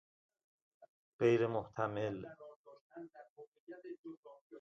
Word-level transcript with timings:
غیر 1.19 1.41
محتمل 1.55 2.17